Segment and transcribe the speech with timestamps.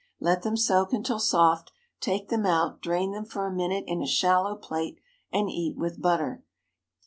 [0.19, 4.07] Let them soak until soft, take them out, drain them for a minute in a
[4.07, 4.99] shallow plate,
[5.31, 6.43] and eat with butter.